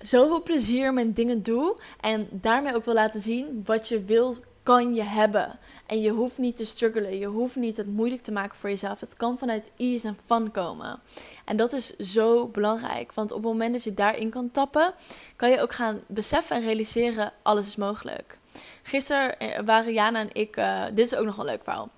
zoveel 0.00 0.43
plezier 0.43 0.93
mijn 0.93 1.12
dingen 1.12 1.43
doe 1.43 1.76
en 2.00 2.29
daarmee 2.31 2.75
ook 2.75 2.85
wil 2.85 2.95
laten 2.95 3.21
zien 3.21 3.62
wat 3.65 3.88
je 3.88 4.03
wil 4.05 4.37
kan 4.66 4.94
je 4.94 5.02
hebben. 5.02 5.58
En 5.87 6.00
je 6.00 6.11
hoeft 6.11 6.38
niet 6.38 6.56
te 6.56 6.64
struggelen. 6.64 7.18
Je 7.18 7.26
hoeft 7.26 7.56
niet 7.56 7.76
het 7.76 7.87
moeilijk 7.87 8.23
te 8.23 8.32
maken 8.32 8.58
voor 8.58 8.68
jezelf. 8.68 9.00
Het 9.00 9.16
kan 9.16 9.38
vanuit 9.38 9.70
ease 9.76 10.08
en 10.08 10.18
fun 10.25 10.50
komen. 10.50 11.00
En 11.44 11.56
dat 11.56 11.73
is 11.73 11.96
zo 11.96 12.46
belangrijk. 12.46 13.12
Want 13.12 13.32
op 13.32 13.42
het 13.42 13.46
moment 13.46 13.73
dat 13.73 13.85
je 13.85 13.94
daarin 13.94 14.30
kan 14.30 14.50
tappen, 14.50 14.94
kan 15.37 15.50
je 15.50 15.61
ook 15.61 15.73
gaan 15.73 16.00
beseffen 16.06 16.56
en 16.56 16.62
realiseren: 16.62 17.32
alles 17.42 17.66
is 17.66 17.76
mogelijk. 17.76 18.38
Gisteren 18.82 19.38
eh, 19.38 19.61
waren 19.64 19.92
Jana 19.92 20.20
en 20.20 20.30
ik. 20.32 20.56
Uh, 20.56 20.85
dit 20.94 21.06
is 21.06 21.16
ook 21.16 21.26
nog 21.26 21.38
een 21.38 21.44
leuk 21.44 21.62
verhaal. 21.62 21.88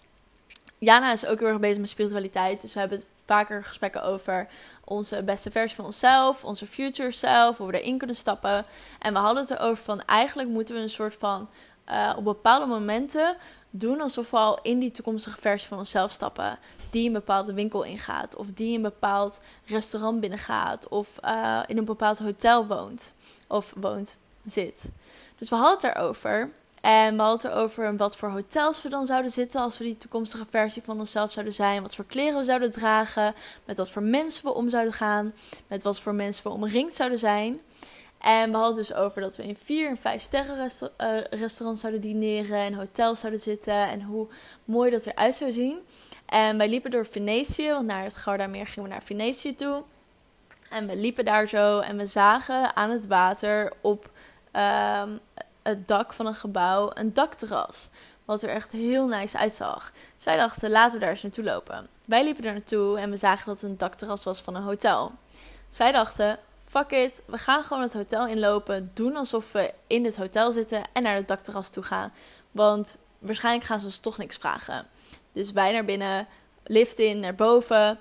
Jana 0.79 1.13
is 1.13 1.27
ook 1.27 1.39
heel 1.39 1.49
erg 1.49 1.61
bezig 1.61 1.79
met 1.79 1.89
spiritualiteit. 1.89 2.61
Dus 2.61 2.75
we 2.75 2.81
hebben 2.81 3.03
vaker 3.27 3.65
gesprekken 3.65 4.03
over 4.03 4.49
onze 4.85 5.23
beste 5.23 5.51
versie 5.51 5.77
van 5.77 5.85
onszelf, 5.85 6.45
onze 6.45 6.67
future 6.67 7.13
self, 7.13 7.57
hoe 7.57 7.67
we 7.67 7.81
erin 7.81 7.99
kunnen 7.99 8.17
stappen. 8.17 8.65
En 8.99 9.13
we 9.13 9.19
hadden 9.19 9.43
het 9.43 9.51
erover 9.51 9.85
van 9.85 10.03
eigenlijk 10.03 10.49
moeten 10.49 10.75
we 10.75 10.81
een 10.81 10.91
soort 10.91 11.15
van 11.15 11.49
uh, 11.91 12.15
op 12.17 12.25
bepaalde 12.25 12.67
momenten 12.67 13.37
doen 13.71 14.01
alsof 14.01 14.31
we 14.31 14.37
al 14.37 14.59
in 14.63 14.79
die 14.79 14.91
toekomstige 14.91 15.41
versie 15.41 15.69
van 15.69 15.79
onszelf 15.79 16.11
stappen. 16.11 16.59
Die 16.91 17.07
een 17.07 17.13
bepaalde 17.13 17.53
winkel 17.53 17.83
ingaat, 17.83 18.37
of 18.37 18.47
die 18.55 18.77
een 18.77 18.83
bepaald 18.83 19.41
restaurant 19.67 20.21
binnengaat, 20.21 20.89
of 20.89 21.19
uh, 21.25 21.63
in 21.67 21.79
een 21.79 21.85
bepaald 21.85 22.19
hotel 22.19 22.67
woont. 22.67 23.13
Of 23.47 23.75
woont, 23.77 24.17
zit. 24.45 24.91
Dus 25.39 25.51
we 25.51 25.57
hadden 25.57 25.89
het 25.89 25.97
erover. 25.97 26.51
En 26.81 27.17
we 27.17 27.23
hadden 27.23 27.51
het 27.51 27.59
erover 27.59 27.97
wat 27.97 28.17
voor 28.17 28.29
hotels 28.31 28.83
we 28.83 28.89
dan 28.89 29.07
zouden 29.07 29.31
zitten 29.31 29.61
als 29.61 29.79
we 29.79 29.85
die 29.85 29.99
toekomstige 29.99 30.47
versie 30.51 30.83
van 30.83 30.99
onszelf 30.99 31.33
zouden 31.33 31.55
zijn. 31.55 31.83
Wat 31.83 31.95
voor 31.95 32.05
kleren 32.05 32.39
we 32.39 32.45
zouden 32.45 32.73
dragen. 32.73 33.35
Met 33.65 33.79
wat 33.79 33.91
voor 33.91 34.03
mensen 34.03 34.45
we 34.45 34.55
om 34.55 34.71
zouden 34.71 34.93
gaan. 34.93 35.33
Met 35.67 35.83
wat 35.83 36.01
voor 36.01 36.15
mensen 36.15 36.43
we 36.43 36.51
omringd 36.51 36.95
zouden 36.95 37.19
zijn. 37.19 37.61
En 38.19 38.51
we 38.51 38.57
hadden 38.57 38.77
dus 38.77 38.95
over 38.95 39.21
dat 39.21 39.37
we 39.37 39.47
in 39.47 39.57
vier 39.57 39.89
en 39.89 39.97
vijf 39.97 40.23
sterren 40.23 40.57
uh, 40.57 41.21
restaurants 41.31 41.81
zouden 41.81 42.01
dineren. 42.01 42.59
En 42.59 42.75
hotels 42.75 43.21
zouden 43.21 43.41
zitten. 43.41 43.89
En 43.89 44.03
hoe 44.03 44.27
mooi 44.65 44.91
dat 44.91 45.07
eruit 45.07 45.35
zou 45.35 45.53
zien. 45.53 45.79
En 46.27 46.59
wij 46.59 46.69
liepen 46.69 46.91
door 46.91 47.07
Venetië. 47.07 47.71
Want 47.71 47.87
naar 47.87 48.05
het 48.05 48.17
Goudameer 48.17 48.67
gingen 48.67 48.89
we 48.89 48.95
naar 48.95 49.05
Venetië 49.05 49.55
toe. 49.55 49.83
En 50.71 50.87
we 50.87 50.97
liepen 50.97 51.25
daar 51.25 51.49
zo. 51.49 51.79
En 51.79 51.97
we 51.97 52.07
zagen 52.07 52.77
aan 52.77 52.91
het 52.91 53.07
water 53.07 53.73
op... 53.81 54.11
Ehm, 54.51 55.11
het 55.69 55.89
dak 55.89 56.13
van 56.13 56.27
een 56.27 56.35
gebouw 56.35 56.91
een 56.95 57.15
dakterras. 57.15 57.89
Wat 58.25 58.43
er 58.43 58.49
echt 58.49 58.73
heel 58.73 59.07
nice 59.07 59.39
uitzag. 59.39 59.93
Dus 60.17 60.25
wij 60.25 60.37
dachten, 60.37 60.71
laten 60.71 60.93
we 60.93 61.01
daar 61.01 61.11
eens 61.11 61.23
naartoe 61.23 61.45
lopen. 61.45 61.89
Wij 62.05 62.25
liepen 62.25 62.45
er 62.45 62.53
naartoe 62.53 62.99
en 62.99 63.11
we 63.11 63.17
zagen 63.17 63.47
dat 63.47 63.61
het 63.61 63.71
een 63.71 63.79
dakterras 63.79 64.25
was 64.25 64.41
van 64.41 64.55
een 64.55 64.63
hotel. 64.63 65.13
Dus 65.69 65.79
wij 65.79 65.93
dachten, 65.93 66.39
fuck 66.71 66.91
it, 66.91 67.23
we 67.27 67.39
gaan 67.39 67.65
gewoon 67.65 67.83
het 67.83 67.95
hotel 67.95 68.27
inlopen. 68.27 68.91
Doen 68.95 69.17
alsof 69.17 69.53
we 69.53 69.73
in 69.87 70.05
het 70.05 70.17
hotel 70.17 70.53
zitten 70.53 70.83
en 70.93 71.03
naar 71.03 71.15
het 71.15 71.29
dakterras 71.29 71.71
toe 71.71 71.83
gaan. 71.83 72.13
Want 72.51 72.99
waarschijnlijk 73.19 73.67
gaan 73.67 73.81
ze 73.81 73.87
ons 73.87 73.99
toch 73.99 74.19
niks 74.19 74.37
vragen. 74.37 74.87
Dus 75.33 75.53
wij 75.53 75.73
naar 75.73 75.85
binnen, 75.85 76.27
lift 76.65 76.99
in, 76.99 77.21
naar 77.21 77.35
boven. 77.35 77.99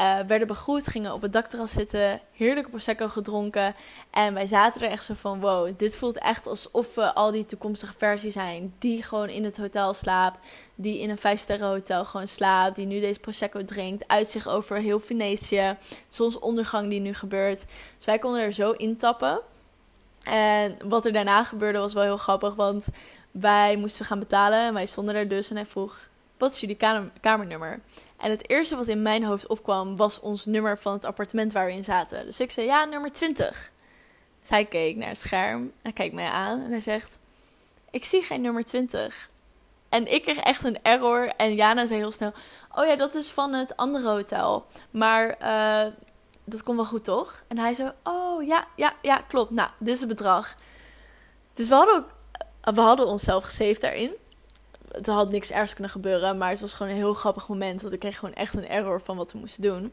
Uh, 0.00 0.18
werden 0.26 0.46
begroet, 0.46 0.86
gingen 0.86 1.12
op 1.12 1.22
het 1.22 1.32
dakterras 1.32 1.72
zitten, 1.72 2.20
heerlijke 2.36 2.70
prosecco 2.70 3.08
gedronken. 3.08 3.74
En 4.10 4.34
wij 4.34 4.46
zaten 4.46 4.82
er 4.82 4.90
echt 4.90 5.04
zo 5.04 5.14
van, 5.14 5.40
wow, 5.40 5.72
dit 5.76 5.96
voelt 5.96 6.18
echt 6.18 6.46
alsof 6.46 6.94
we 6.94 7.14
al 7.14 7.30
die 7.30 7.46
toekomstige 7.46 7.94
versie 7.96 8.30
zijn. 8.30 8.74
Die 8.78 9.02
gewoon 9.02 9.28
in 9.28 9.44
het 9.44 9.56
hotel 9.56 9.94
slaapt, 9.94 10.38
die 10.74 11.00
in 11.00 11.10
een 11.10 11.18
vijfsterren 11.18 11.68
hotel 11.68 12.04
gewoon 12.04 12.28
slaapt. 12.28 12.76
Die 12.76 12.86
nu 12.86 13.00
deze 13.00 13.20
prosecco 13.20 13.64
drinkt, 13.64 14.08
uitzicht 14.08 14.48
over 14.48 14.76
heel 14.76 15.00
Venetië. 15.00 15.76
Zonsondergang 16.08 16.88
die 16.88 17.00
nu 17.00 17.14
gebeurt. 17.14 17.66
Dus 17.96 18.06
wij 18.06 18.18
konden 18.18 18.40
er 18.40 18.52
zo 18.52 18.70
intappen. 18.70 19.40
En 20.22 20.76
wat 20.84 21.06
er 21.06 21.12
daarna 21.12 21.44
gebeurde 21.44 21.78
was 21.78 21.92
wel 21.92 22.02
heel 22.02 22.16
grappig, 22.16 22.54
want 22.54 22.88
wij 23.30 23.76
moesten 23.76 24.04
gaan 24.04 24.18
betalen. 24.18 24.66
En 24.66 24.74
wij 24.74 24.86
stonden 24.86 25.14
er 25.14 25.28
dus 25.28 25.50
en 25.50 25.56
hij 25.56 25.66
vroeg, 25.66 26.08
wat 26.38 26.52
is 26.52 26.60
jullie 26.60 26.78
kamernummer? 27.20 27.80
En 28.20 28.30
het 28.30 28.48
eerste 28.48 28.76
wat 28.76 28.88
in 28.88 29.02
mijn 29.02 29.24
hoofd 29.24 29.46
opkwam 29.46 29.96
was 29.96 30.20
ons 30.20 30.44
nummer 30.44 30.78
van 30.78 30.92
het 30.92 31.04
appartement 31.04 31.52
waar 31.52 31.66
we 31.66 31.72
in 31.72 31.84
zaten. 31.84 32.24
Dus 32.24 32.40
ik 32.40 32.50
zei 32.50 32.66
ja, 32.66 32.84
nummer 32.84 33.12
20. 33.12 33.72
Dus 34.40 34.50
hij 34.50 34.64
keek 34.64 34.96
naar 34.96 35.08
het 35.08 35.18
scherm 35.18 35.72
en 35.82 35.92
kijkt 35.92 36.14
mij 36.14 36.28
aan 36.28 36.62
en 36.62 36.70
hij 36.70 36.80
zegt: 36.80 37.18
Ik 37.90 38.04
zie 38.04 38.22
geen 38.22 38.40
nummer 38.40 38.64
20. 38.64 39.28
En 39.88 40.12
ik 40.12 40.22
kreeg 40.22 40.36
echt 40.36 40.64
een 40.64 40.82
error. 40.82 41.28
En 41.28 41.54
Jana 41.54 41.86
zei 41.86 41.98
heel 41.98 42.12
snel: 42.12 42.32
Oh 42.74 42.86
ja, 42.86 42.96
dat 42.96 43.14
is 43.14 43.30
van 43.30 43.52
het 43.52 43.76
andere 43.76 44.08
hotel. 44.08 44.66
Maar 44.90 45.36
uh, 45.42 45.92
dat 46.44 46.62
komt 46.62 46.76
wel 46.76 46.86
goed, 46.86 47.04
toch? 47.04 47.42
En 47.48 47.58
hij 47.58 47.74
zei: 47.74 47.92
Oh 48.02 48.46
ja, 48.46 48.66
ja, 48.76 48.92
ja, 49.02 49.16
klopt. 49.28 49.50
Nou, 49.50 49.70
dit 49.78 49.94
is 49.94 50.00
het 50.00 50.08
bedrag. 50.08 50.56
Dus 51.54 51.68
we 51.68 51.74
hadden 51.74 51.94
ook. 51.94 52.08
We 52.74 52.80
hadden 52.80 53.06
onszelf 53.06 53.44
gesaved 53.44 53.80
daarin 53.80 54.12
het 54.92 55.06
had 55.06 55.30
niks 55.30 55.50
ergs 55.50 55.72
kunnen 55.72 55.92
gebeuren. 55.92 56.38
Maar 56.38 56.50
het 56.50 56.60
was 56.60 56.74
gewoon 56.74 56.92
een 56.92 56.98
heel 56.98 57.14
grappig 57.14 57.48
moment. 57.48 57.82
Want 57.82 57.94
ik 57.94 58.00
kreeg 58.00 58.18
gewoon 58.18 58.34
echt 58.34 58.54
een 58.54 58.68
error 58.68 59.00
van 59.00 59.16
wat 59.16 59.32
we 59.32 59.38
moesten 59.38 59.62
doen. 59.62 59.92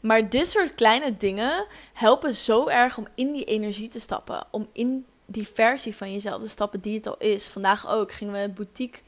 Maar 0.00 0.28
dit 0.28 0.48
soort 0.48 0.74
kleine 0.74 1.16
dingen 1.16 1.66
helpen 1.92 2.34
zo 2.34 2.68
erg 2.68 2.98
om 2.98 3.06
in 3.14 3.32
die 3.32 3.44
energie 3.44 3.88
te 3.88 4.00
stappen. 4.00 4.44
Om 4.50 4.68
in 4.72 5.06
die 5.26 5.48
versie 5.48 5.96
van 5.96 6.12
jezelf 6.12 6.42
te 6.42 6.48
stappen 6.48 6.80
die 6.80 6.96
het 6.96 7.06
al 7.06 7.16
is. 7.18 7.48
Vandaag 7.48 7.88
ook 7.88 8.12
gingen 8.12 8.42
we 8.42 8.48
boutique 8.48 9.00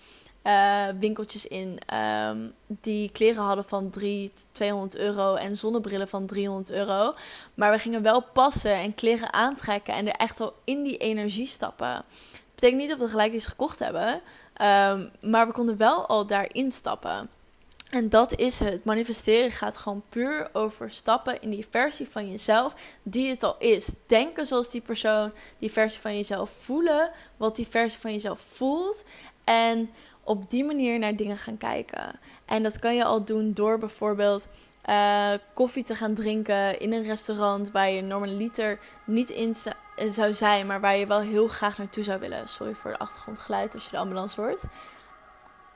uh, 0.43 0.85
winkeltjes 0.99 1.47
in. 1.47 1.79
Ehm, 1.87 2.39
die 2.67 3.11
kleren 3.11 3.43
hadden 3.43 3.65
van 3.65 3.91
300, 3.91 4.45
200 4.53 4.97
euro. 4.97 5.35
En 5.35 5.57
zonnebrillen 5.57 6.09
van 6.09 6.27
300 6.27 6.71
euro. 6.71 7.15
Maar 7.55 7.71
we 7.71 7.79
gingen 7.79 8.03
wel 8.03 8.23
passen 8.23 8.75
en 8.75 8.95
kleren 8.95 9.33
aantrekken. 9.33 9.95
En 9.95 10.07
er 10.07 10.15
echt 10.15 10.41
al 10.41 10.55
in 10.65 10.83
die 10.83 10.97
energie 10.97 11.47
stappen. 11.47 12.05
Betekent 12.55 12.81
niet 12.81 12.91
dat 12.91 12.99
we 12.99 13.09
gelijk 13.09 13.33
iets 13.33 13.47
gekocht 13.47 13.79
hebben. 13.79 14.21
Ehm, 14.59 15.07
maar 15.21 15.47
we 15.47 15.53
konden 15.53 15.77
wel 15.77 16.07
al 16.07 16.27
daarin 16.27 16.73
stappen. 16.73 17.29
En 17.91 18.09
dat 18.09 18.37
is 18.37 18.59
het. 18.59 18.85
Manifesteren 18.85 19.51
gaat 19.51 19.77
gewoon 19.77 20.03
puur 20.09 20.49
over 20.53 20.91
stappen 20.91 21.41
in 21.41 21.51
die 21.51 21.67
versie 21.71 22.09
van 22.09 22.31
jezelf 22.31 22.75
die 23.03 23.31
het 23.31 23.43
al 23.43 23.57
is. 23.59 23.93
Denken 24.07 24.47
zoals 24.47 24.71
die 24.71 24.81
persoon, 24.81 25.33
die 25.59 25.73
versie 25.73 26.01
van 26.01 26.17
jezelf 26.17 26.51
voelen, 26.51 27.11
wat 27.37 27.57
die 27.57 27.67
versie 27.67 28.01
van 28.01 28.13
jezelf 28.13 28.41
voelt. 28.41 29.05
En 29.45 29.91
op 30.23 30.51
die 30.51 30.65
manier 30.65 30.99
naar 30.99 31.17
dingen 31.17 31.39
gaan 31.39 31.59
kijken. 31.59 32.19
En 32.45 32.63
dat 32.63 32.79
kan 32.79 32.95
je 32.95 33.05
al 33.05 33.25
doen 33.25 33.53
door 33.53 33.79
bijvoorbeeld 33.79 34.49
uh, 34.89 35.31
koffie 35.53 35.85
te 35.85 35.95
gaan 35.95 36.15
drinken 36.15 36.81
in 36.81 36.93
een 36.93 37.03
restaurant 37.03 37.71
waar 37.71 37.91
je 37.91 38.03
normaliter 38.03 38.79
niet 39.05 39.31
in 39.31 39.55
zou 40.11 40.33
zijn, 40.33 40.67
maar 40.67 40.81
waar 40.81 40.97
je 40.97 41.07
wel 41.07 41.21
heel 41.21 41.49
graag 41.49 41.79
naartoe 41.79 42.03
zou 42.03 42.21
willen. 42.21 42.49
Sorry 42.49 42.75
voor 42.75 42.91
de 42.91 42.99
achtergrondgeluid 42.99 43.75
als 43.75 43.85
je 43.85 43.91
de 43.91 43.99
ambulance 43.99 44.41
hoort. 44.41 44.63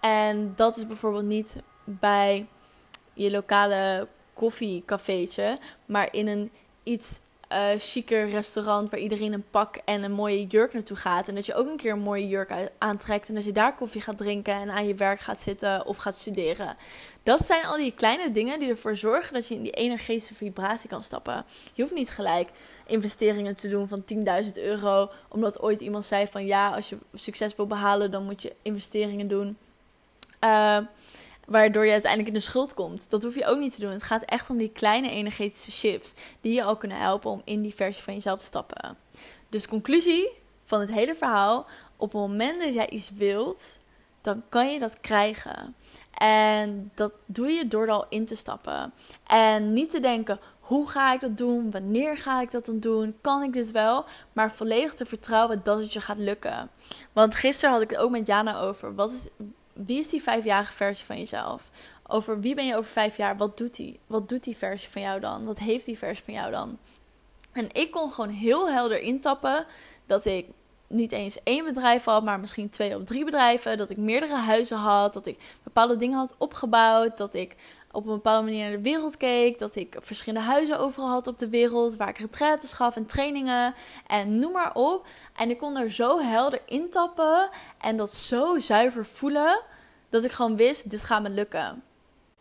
En 0.00 0.52
dat 0.56 0.76
is 0.76 0.86
bijvoorbeeld 0.86 1.24
niet 1.24 1.56
bij 1.84 2.46
je 3.12 3.30
lokale 3.30 4.08
koffiecafeetje, 4.32 5.58
maar 5.86 6.08
in 6.12 6.26
een 6.26 6.50
iets 6.82 7.20
uh, 7.52 7.78
chiquer 7.78 8.28
restaurant 8.28 8.90
waar 8.90 9.00
iedereen 9.00 9.32
een 9.32 9.44
pak 9.50 9.76
en 9.84 10.02
een 10.02 10.12
mooie 10.12 10.46
jurk 10.46 10.72
naartoe 10.72 10.96
gaat. 10.96 11.28
En 11.28 11.34
dat 11.34 11.46
je 11.46 11.54
ook 11.54 11.68
een 11.68 11.76
keer 11.76 11.92
een 11.92 11.98
mooie 11.98 12.28
jurk 12.28 12.52
aantrekt 12.78 13.28
en 13.28 13.34
dat 13.34 13.44
je 13.44 13.52
daar 13.52 13.74
koffie 13.74 14.00
gaat 14.00 14.18
drinken 14.18 14.54
en 14.54 14.70
aan 14.70 14.86
je 14.86 14.94
werk 14.94 15.20
gaat 15.20 15.38
zitten 15.38 15.86
of 15.86 15.96
gaat 15.96 16.14
studeren. 16.14 16.76
Dat 17.22 17.46
zijn 17.46 17.64
al 17.64 17.76
die 17.76 17.92
kleine 17.92 18.32
dingen 18.32 18.58
die 18.58 18.68
ervoor 18.68 18.96
zorgen 18.96 19.34
dat 19.34 19.48
je 19.48 19.54
in 19.54 19.62
die 19.62 19.72
energetische 19.72 20.34
vibratie 20.34 20.88
kan 20.88 21.02
stappen. 21.02 21.44
Je 21.72 21.82
hoeft 21.82 21.94
niet 21.94 22.10
gelijk 22.10 22.48
investeringen 22.86 23.56
te 23.56 23.68
doen 23.68 23.88
van 23.88 24.04
10.000 24.44 24.52
euro, 24.54 25.10
omdat 25.28 25.60
ooit 25.60 25.80
iemand 25.80 26.04
zei 26.04 26.26
van 26.26 26.46
ja, 26.46 26.70
als 26.70 26.88
je 26.88 26.96
succes 27.14 27.56
wil 27.56 27.66
behalen, 27.66 28.10
dan 28.10 28.24
moet 28.24 28.42
je 28.42 28.54
investeringen 28.62 29.28
doen. 29.28 29.56
Uh, 30.44 30.78
waardoor 31.46 31.84
je 31.84 31.92
uiteindelijk 31.92 32.34
in 32.34 32.40
de 32.40 32.44
schuld 32.44 32.74
komt. 32.74 33.06
Dat 33.10 33.22
hoef 33.22 33.34
je 33.34 33.46
ook 33.46 33.58
niet 33.58 33.74
te 33.74 33.80
doen. 33.80 33.90
Het 33.90 34.02
gaat 34.02 34.22
echt 34.22 34.50
om 34.50 34.56
die 34.56 34.70
kleine 34.70 35.10
energetische 35.10 35.70
shifts 35.70 36.14
die 36.40 36.52
je 36.52 36.62
al 36.62 36.76
kunnen 36.76 36.98
helpen 36.98 37.30
om 37.30 37.42
in 37.44 37.62
die 37.62 37.74
versie 37.74 38.02
van 38.02 38.14
jezelf 38.14 38.38
te 38.38 38.44
stappen. 38.44 38.96
Dus 39.48 39.68
conclusie 39.68 40.28
van 40.64 40.80
het 40.80 40.92
hele 40.92 41.14
verhaal: 41.14 41.66
op 41.96 42.12
het 42.12 42.20
moment 42.20 42.60
dat 42.60 42.74
jij 42.74 42.88
iets 42.88 43.10
wilt, 43.10 43.80
dan 44.20 44.42
kan 44.48 44.72
je 44.72 44.78
dat 44.78 45.00
krijgen. 45.00 45.74
En 46.14 46.90
dat 46.94 47.12
doe 47.26 47.50
je 47.50 47.68
door 47.68 47.82
er 47.82 47.92
al 47.92 48.06
in 48.08 48.26
te 48.26 48.36
stappen. 48.36 48.92
En 49.26 49.72
niet 49.72 49.90
te 49.90 50.00
denken: 50.00 50.40
hoe 50.60 50.88
ga 50.88 51.12
ik 51.12 51.20
dat 51.20 51.36
doen? 51.36 51.70
Wanneer 51.70 52.16
ga 52.16 52.40
ik 52.40 52.50
dat 52.50 52.66
dan 52.66 52.78
doen? 52.78 53.16
Kan 53.20 53.42
ik 53.42 53.52
dit 53.52 53.70
wel? 53.70 54.04
Maar 54.32 54.52
volledig 54.52 54.94
te 54.94 55.06
vertrouwen 55.06 55.60
dat 55.64 55.78
het 55.78 55.92
je 55.92 56.00
gaat 56.00 56.18
lukken. 56.18 56.70
Want 57.12 57.34
gisteren 57.34 57.74
had 57.74 57.82
ik 57.82 57.90
het 57.90 57.98
ook 57.98 58.10
met 58.10 58.26
Jana 58.26 58.60
over. 58.60 58.94
Wat 58.94 59.12
is, 59.12 59.46
wie 59.72 59.98
is 59.98 60.08
die 60.08 60.22
vijfjarige 60.22 60.72
versie 60.72 61.06
van 61.06 61.18
jezelf? 61.18 61.70
Over 62.06 62.40
wie 62.40 62.54
ben 62.54 62.66
je 62.66 62.76
over 62.76 62.90
vijf 62.90 63.16
jaar? 63.16 63.36
Wat 63.36 63.58
doet 63.58 63.76
die? 63.76 63.98
Wat 64.06 64.28
doet 64.28 64.44
die 64.44 64.56
versie 64.56 64.88
van 64.88 65.02
jou 65.02 65.20
dan? 65.20 65.44
Wat 65.44 65.58
heeft 65.58 65.84
die 65.84 65.98
versie 65.98 66.24
van 66.24 66.34
jou 66.34 66.50
dan? 66.50 66.78
En 67.52 67.68
ik 67.72 67.90
kon 67.90 68.10
gewoon 68.12 68.30
heel 68.30 68.70
helder 68.70 69.00
intappen 69.00 69.66
dat 70.06 70.24
ik 70.24 70.46
niet 70.86 71.12
eens 71.12 71.42
één 71.42 71.64
bedrijf 71.64 72.04
had, 72.04 72.24
maar 72.24 72.40
misschien 72.40 72.70
twee 72.70 72.96
of 72.96 73.04
drie 73.04 73.24
bedrijven. 73.24 73.78
Dat 73.78 73.90
ik 73.90 73.96
meerdere 73.96 74.34
huizen 74.34 74.76
had. 74.76 75.12
Dat 75.12 75.26
ik 75.26 75.38
bepaalde 75.62 75.96
dingen 75.96 76.18
had 76.18 76.34
opgebouwd. 76.38 77.16
Dat 77.16 77.34
ik 77.34 77.56
op 77.92 78.06
een 78.06 78.12
bepaalde 78.12 78.44
manier 78.44 78.62
naar 78.62 78.76
de 78.76 78.82
wereld 78.82 79.16
keek. 79.16 79.58
Dat 79.58 79.76
ik 79.76 79.96
verschillende 80.00 80.46
huizen 80.46 80.78
overal 80.78 81.08
had 81.08 81.26
op 81.26 81.38
de 81.38 81.48
wereld. 81.48 81.96
Waar 81.96 82.08
ik 82.08 82.18
retraites 82.18 82.72
gaf 82.72 82.96
en 82.96 83.06
trainingen. 83.06 83.74
En 84.06 84.38
noem 84.38 84.52
maar 84.52 84.74
op. 84.74 85.06
En 85.36 85.50
ik 85.50 85.58
kon 85.58 85.76
er 85.76 85.90
zo 85.90 86.20
helder 86.20 86.60
intappen. 86.66 87.48
En 87.80 87.96
dat 87.96 88.14
zo 88.14 88.58
zuiver 88.58 89.06
voelen. 89.06 89.60
Dat 90.08 90.24
ik 90.24 90.32
gewoon 90.32 90.56
wist, 90.56 90.90
dit 90.90 91.02
gaat 91.02 91.22
me 91.22 91.30
lukken. 91.30 91.82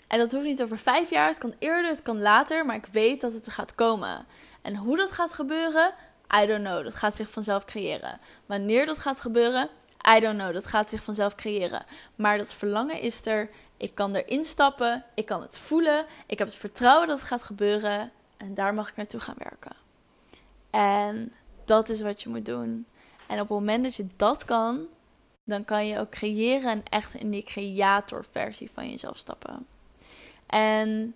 En 0.07 0.19
dat 0.19 0.31
hoeft 0.31 0.45
niet 0.45 0.63
over 0.63 0.77
vijf 0.77 1.09
jaar. 1.09 1.27
Het 1.27 1.37
kan 1.37 1.53
eerder, 1.59 1.91
het 1.91 2.01
kan 2.01 2.21
later. 2.21 2.65
Maar 2.65 2.75
ik 2.75 2.87
weet 2.91 3.21
dat 3.21 3.33
het 3.33 3.45
er 3.45 3.51
gaat 3.51 3.75
komen. 3.75 4.25
En 4.61 4.75
hoe 4.75 4.97
dat 4.97 5.11
gaat 5.11 5.33
gebeuren, 5.33 5.93
I 6.41 6.45
don't 6.45 6.65
know. 6.65 6.83
Dat 6.83 6.95
gaat 6.95 7.15
zich 7.15 7.29
vanzelf 7.29 7.65
creëren. 7.65 8.19
Wanneer 8.45 8.85
dat 8.85 8.97
gaat 8.97 9.21
gebeuren, 9.21 9.69
I 10.07 10.19
don't 10.19 10.37
know. 10.37 10.53
Dat 10.53 10.67
gaat 10.67 10.89
zich 10.89 11.03
vanzelf 11.03 11.35
creëren. 11.35 11.85
Maar 12.15 12.37
dat 12.37 12.53
verlangen 12.53 12.99
is 12.99 13.25
er. 13.25 13.49
Ik 13.77 13.95
kan 13.95 14.15
erin 14.15 14.45
stappen. 14.45 15.05
Ik 15.15 15.25
kan 15.25 15.41
het 15.41 15.57
voelen. 15.57 16.05
Ik 16.25 16.37
heb 16.37 16.47
het 16.47 16.57
vertrouwen 16.57 17.07
dat 17.07 17.17
het 17.17 17.27
gaat 17.27 17.43
gebeuren. 17.43 18.11
En 18.37 18.53
daar 18.53 18.73
mag 18.73 18.89
ik 18.89 18.95
naartoe 18.95 19.19
gaan 19.19 19.35
werken. 19.37 19.75
En 20.69 21.33
dat 21.65 21.89
is 21.89 22.01
wat 22.01 22.21
je 22.21 22.29
moet 22.29 22.45
doen. 22.45 22.85
En 23.27 23.35
op 23.39 23.49
het 23.49 23.57
moment 23.57 23.83
dat 23.83 23.95
je 23.95 24.05
dat 24.17 24.45
kan, 24.45 24.85
dan 25.43 25.65
kan 25.65 25.87
je 25.87 25.99
ook 25.99 26.09
creëren 26.09 26.69
en 26.69 26.83
echt 26.89 27.13
in 27.13 27.29
die 27.29 27.43
creatorversie 27.43 28.71
van 28.71 28.89
jezelf 28.89 29.17
stappen. 29.17 29.67
En 30.47 31.15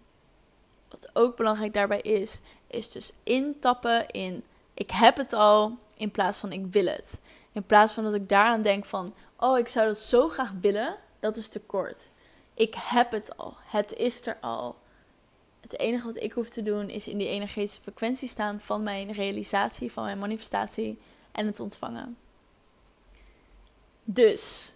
wat 0.89 1.09
ook 1.13 1.35
belangrijk 1.35 1.73
daarbij 1.73 2.01
is, 2.01 2.39
is 2.67 2.91
dus 2.91 3.13
intappen 3.23 4.07
in 4.07 4.43
ik 4.75 4.91
heb 4.91 5.17
het 5.17 5.33
al, 5.33 5.77
in 5.97 6.11
plaats 6.11 6.37
van 6.37 6.51
ik 6.51 6.65
wil 6.65 6.85
het. 6.85 7.19
In 7.55 7.63
plaats 7.63 7.93
van 7.93 8.03
dat 8.03 8.13
ik 8.13 8.29
daaraan 8.29 8.61
denk 8.61 8.85
van, 8.85 9.13
oh, 9.39 9.57
ik 9.57 9.67
zou 9.67 9.87
dat 9.87 9.97
zo 9.97 10.29
graag 10.29 10.51
willen, 10.61 10.95
dat 11.19 11.37
is 11.37 11.49
te 11.49 11.61
kort. 11.61 12.09
Ik 12.53 12.75
heb 12.77 13.11
het 13.11 13.37
al, 13.37 13.55
het 13.65 13.93
is 13.93 14.27
er 14.27 14.37
al. 14.41 14.75
Het 15.61 15.79
enige 15.79 16.05
wat 16.05 16.15
ik 16.15 16.31
hoef 16.31 16.49
te 16.49 16.61
doen 16.61 16.89
is 16.89 17.07
in 17.07 17.17
die 17.17 17.27
energetische 17.27 17.81
frequentie 17.81 18.27
staan 18.27 18.59
van 18.59 18.83
mijn 18.83 19.11
realisatie, 19.11 19.91
van 19.91 20.03
mijn 20.03 20.19
manifestatie 20.19 20.99
en 21.31 21.45
het 21.45 21.59
ontvangen. 21.59 22.17
Dus 24.03 24.73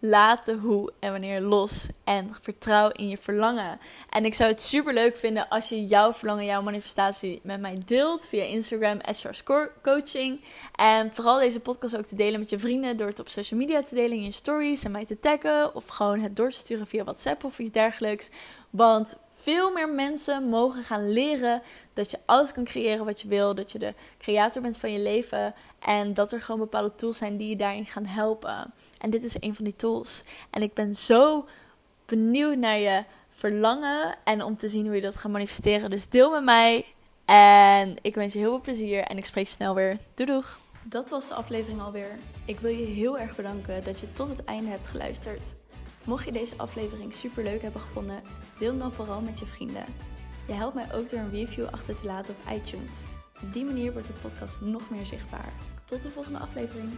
laat 0.00 0.44
de 0.44 0.52
hoe 0.52 0.92
en 0.98 1.12
wanneer 1.12 1.40
los 1.40 1.88
en 2.04 2.34
vertrouw 2.40 2.88
in 2.88 3.08
je 3.08 3.16
verlangen. 3.16 3.78
En 4.10 4.24
ik 4.24 4.34
zou 4.34 4.50
het 4.50 4.60
super 4.60 4.94
leuk 4.94 5.16
vinden 5.16 5.48
als 5.48 5.68
je 5.68 5.86
jouw 5.86 6.12
verlangen, 6.12 6.44
jouw 6.44 6.62
manifestatie 6.62 7.40
met 7.42 7.60
mij 7.60 7.82
deelt 7.84 8.26
via 8.26 8.42
Instagram, 8.42 9.00
Coaching. 9.82 10.40
En 10.74 11.14
vooral 11.14 11.38
deze 11.38 11.60
podcast 11.60 11.96
ook 11.96 12.04
te 12.04 12.14
delen 12.14 12.40
met 12.40 12.50
je 12.50 12.58
vrienden 12.58 12.96
door 12.96 13.06
het 13.06 13.20
op 13.20 13.28
social 13.28 13.60
media 13.60 13.82
te 13.82 13.94
delen 13.94 14.16
in 14.16 14.24
je 14.24 14.30
stories 14.30 14.84
en 14.84 14.90
mij 14.90 15.06
te 15.06 15.20
taggen. 15.20 15.74
Of 15.74 15.86
gewoon 15.86 16.20
het 16.20 16.36
door 16.36 16.50
te 16.50 16.58
sturen 16.58 16.86
via 16.86 17.04
WhatsApp 17.04 17.44
of 17.44 17.58
iets 17.58 17.70
dergelijks. 17.70 18.30
Want 18.70 19.16
veel 19.36 19.72
meer 19.72 19.88
mensen 19.88 20.48
mogen 20.48 20.82
gaan 20.82 21.12
leren 21.12 21.62
dat 21.92 22.10
je 22.10 22.18
alles 22.24 22.52
kan 22.52 22.64
creëren 22.64 23.04
wat 23.04 23.20
je 23.20 23.28
wil. 23.28 23.54
Dat 23.54 23.72
je 23.72 23.78
de 23.78 23.94
creator 24.18 24.62
bent 24.62 24.76
van 24.76 24.92
je 24.92 24.98
leven. 24.98 25.54
En 25.78 26.14
dat 26.14 26.32
er 26.32 26.42
gewoon 26.42 26.60
bepaalde 26.60 26.94
tools 26.94 27.18
zijn 27.18 27.36
die 27.36 27.48
je 27.48 27.56
daarin 27.56 27.86
gaan 27.86 28.06
helpen. 28.06 28.72
En 29.00 29.10
dit 29.10 29.22
is 29.22 29.36
een 29.40 29.54
van 29.54 29.64
die 29.64 29.76
tools. 29.76 30.24
En 30.50 30.62
ik 30.62 30.74
ben 30.74 30.94
zo 30.94 31.46
benieuwd 32.06 32.56
naar 32.56 32.78
je 32.78 33.04
verlangen 33.34 34.16
en 34.24 34.44
om 34.44 34.56
te 34.56 34.68
zien 34.68 34.86
hoe 34.86 34.94
je 34.94 35.00
dat 35.00 35.16
gaat 35.16 35.32
manifesteren. 35.32 35.90
Dus 35.90 36.08
deel 36.08 36.30
met 36.30 36.44
mij. 36.44 36.84
En 37.24 37.96
ik 38.02 38.14
wens 38.14 38.32
je 38.32 38.38
heel 38.38 38.50
veel 38.50 38.60
plezier 38.60 39.02
en 39.02 39.16
ik 39.16 39.26
spreek 39.26 39.48
snel 39.48 39.74
weer. 39.74 39.98
Doei 40.14 40.30
doeg! 40.30 40.58
Dat 40.82 41.10
was 41.10 41.28
de 41.28 41.34
aflevering 41.34 41.80
alweer. 41.80 42.18
Ik 42.44 42.60
wil 42.60 42.70
je 42.70 42.84
heel 42.84 43.18
erg 43.18 43.36
bedanken 43.36 43.84
dat 43.84 44.00
je 44.00 44.12
tot 44.12 44.28
het 44.28 44.44
einde 44.44 44.70
hebt 44.70 44.86
geluisterd. 44.86 45.54
Mocht 46.04 46.24
je 46.24 46.32
deze 46.32 46.54
aflevering 46.56 47.14
super 47.14 47.42
leuk 47.42 47.62
hebben 47.62 47.80
gevonden, 47.80 48.22
deel 48.58 48.70
hem 48.70 48.78
dan 48.78 48.92
vooral 48.92 49.20
met 49.20 49.38
je 49.38 49.46
vrienden. 49.46 49.84
Je 50.46 50.52
helpt 50.52 50.74
mij 50.74 50.94
ook 50.94 51.10
door 51.10 51.18
een 51.18 51.30
review 51.30 51.66
achter 51.70 51.96
te 51.96 52.04
laten 52.04 52.34
op 52.34 52.52
iTunes. 52.52 53.02
Op 53.42 53.52
die 53.52 53.64
manier 53.64 53.92
wordt 53.92 54.06
de 54.06 54.12
podcast 54.22 54.60
nog 54.60 54.90
meer 54.90 55.06
zichtbaar. 55.06 55.52
Tot 55.84 56.02
de 56.02 56.10
volgende 56.10 56.38
aflevering. 56.38 56.88